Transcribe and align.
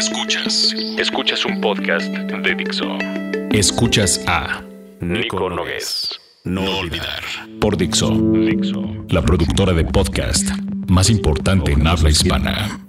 Escuchas. 0.00 0.74
Escuchas 0.96 1.44
un 1.44 1.60
podcast 1.60 2.10
de 2.10 2.54
Dixo. 2.54 2.86
Escuchas 3.52 4.24
a 4.26 4.62
Nico 4.98 5.50
Nogués. 5.50 6.18
No 6.42 6.78
olvidar. 6.78 7.22
Por 7.60 7.76
Dixo. 7.76 8.08
Dixo. 8.08 8.82
La 9.10 9.20
productora 9.20 9.74
de 9.74 9.84
podcast 9.84 10.48
más 10.88 11.10
importante 11.10 11.72
en 11.72 11.86
habla 11.86 12.08
hispana. 12.08 12.80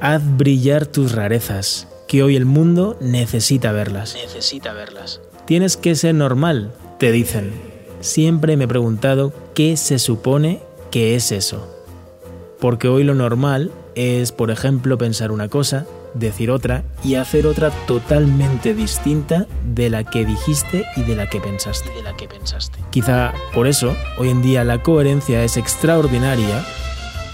Haz 0.00 0.22
brillar 0.38 0.86
tus 0.86 1.12
rarezas, 1.12 1.86
que 2.08 2.22
hoy 2.22 2.36
el 2.36 2.46
mundo 2.46 2.96
necesita 3.02 3.72
verlas. 3.72 4.14
Necesita 4.14 4.72
verlas. 4.72 5.20
Tienes 5.46 5.76
que 5.76 5.94
ser 5.96 6.14
normal, 6.14 6.72
te 6.98 7.12
dicen. 7.12 7.52
Siempre 8.00 8.56
me 8.56 8.64
he 8.64 8.68
preguntado 8.68 9.34
qué 9.54 9.76
se 9.76 9.98
supone 9.98 10.62
que 10.90 11.14
es 11.14 11.30
eso. 11.30 11.83
Porque 12.64 12.88
hoy 12.88 13.04
lo 13.04 13.14
normal 13.14 13.72
es, 13.94 14.32
por 14.32 14.50
ejemplo, 14.50 14.96
pensar 14.96 15.32
una 15.32 15.48
cosa, 15.48 15.84
decir 16.14 16.50
otra 16.50 16.82
y 17.04 17.16
hacer 17.16 17.46
otra 17.46 17.68
totalmente 17.86 18.72
distinta 18.72 19.46
de 19.66 19.90
la 19.90 20.04
que 20.04 20.24
dijiste 20.24 20.86
y 20.96 21.02
de 21.02 21.14
la 21.14 21.28
que 21.28 21.42
pensaste. 21.42 21.90
De 21.90 22.02
la 22.02 22.16
que 22.16 22.26
pensaste. 22.26 22.78
Quizá 22.88 23.34
por 23.52 23.66
eso 23.66 23.94
hoy 24.16 24.30
en 24.30 24.40
día 24.40 24.64
la 24.64 24.82
coherencia 24.82 25.44
es 25.44 25.58
extraordinaria. 25.58 26.64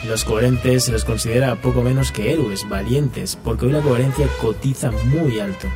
Los 0.08 0.24
coherentes 0.24 0.86
se 0.86 0.90
los 0.90 1.04
considera 1.04 1.54
poco 1.54 1.82
menos 1.82 2.10
que 2.10 2.32
héroes, 2.32 2.68
valientes, 2.68 3.36
porque 3.36 3.66
hoy 3.66 3.72
la 3.72 3.82
coherencia 3.82 4.26
cotiza 4.40 4.90
muy 4.90 5.38
alto. 5.38 5.68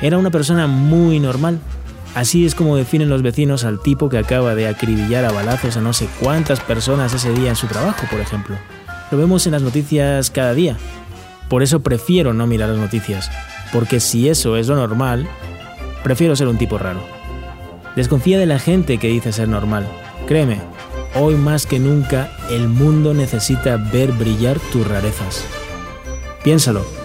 Era 0.00 0.16
una 0.16 0.30
persona 0.30 0.66
muy 0.66 1.20
normal. 1.20 1.60
Así 2.14 2.44
es 2.44 2.54
como 2.54 2.76
definen 2.76 3.08
los 3.08 3.22
vecinos 3.22 3.64
al 3.64 3.80
tipo 3.80 4.08
que 4.08 4.18
acaba 4.18 4.54
de 4.54 4.66
acribillar 4.66 5.24
a 5.24 5.32
balazos 5.32 5.76
a 5.76 5.80
no 5.80 5.92
sé 5.92 6.08
cuántas 6.20 6.60
personas 6.60 7.14
ese 7.14 7.32
día 7.32 7.50
en 7.50 7.56
su 7.56 7.68
trabajo, 7.68 8.06
por 8.10 8.20
ejemplo. 8.20 8.56
Lo 9.10 9.18
vemos 9.18 9.46
en 9.46 9.52
las 9.52 9.62
noticias 9.62 10.30
cada 10.30 10.54
día, 10.54 10.76
por 11.48 11.62
eso 11.62 11.80
prefiero 11.80 12.32
no 12.32 12.46
mirar 12.46 12.68
las 12.68 12.78
noticias, 12.78 13.30
porque 13.72 14.00
si 14.00 14.28
eso 14.28 14.56
es 14.56 14.68
lo 14.68 14.76
normal, 14.76 15.26
prefiero 16.02 16.36
ser 16.36 16.48
un 16.48 16.58
tipo 16.58 16.78
raro. 16.78 17.00
Desconfía 17.96 18.38
de 18.38 18.46
la 18.46 18.58
gente 18.58 18.98
que 18.98 19.08
dice 19.08 19.32
ser 19.32 19.48
normal. 19.48 19.86
Créeme, 20.28 20.60
hoy 21.16 21.34
más 21.34 21.66
que 21.66 21.80
nunca 21.80 22.30
el 22.50 22.68
mundo 22.68 23.14
necesita 23.14 23.76
ver 23.76 24.12
brillar 24.12 24.60
tus 24.72 24.86
rarezas. 24.86 25.44
Piénsalo. 26.44 26.99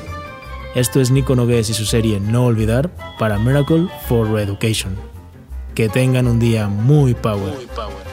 Esto 0.76 1.00
es 1.00 1.10
Nico 1.10 1.38
Nogués 1.38 1.70
y 1.70 1.74
su 1.74 1.86
serie 1.86 2.20
No 2.20 2.48
Olvidar 2.48 2.90
para 3.18 3.40
Miracle 3.40 3.88
for 4.10 4.38
Education. 4.38 4.94
Que 5.74 5.88
tengan 5.88 6.28
un 6.28 6.38
día 6.38 6.68
muy 6.68 7.14
power. 7.14 7.56
Muy 7.56 7.66
power. 7.68 8.04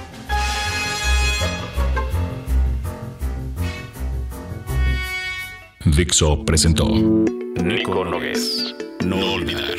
Dixo 5.84 6.44
presentó 6.44 6.86
Nico 6.86 8.05
Nogués. 8.05 8.77
No 9.05 9.33
olvidar. 9.33 9.78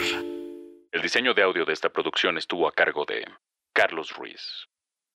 El 0.92 1.02
diseño 1.02 1.34
de 1.34 1.42
audio 1.42 1.64
de 1.64 1.72
esta 1.72 1.88
producción 1.88 2.38
estuvo 2.38 2.68
a 2.68 2.74
cargo 2.74 3.06
de 3.06 3.24
Carlos 3.72 4.14
Ruiz. 4.14 4.68